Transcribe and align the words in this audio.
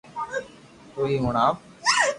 توھي 0.93 1.15
ھڻاو 1.23 1.51